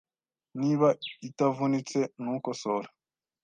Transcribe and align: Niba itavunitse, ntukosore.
Niba 0.59 0.87
itavunitse, 1.29 1.99
ntukosore. 2.21 2.87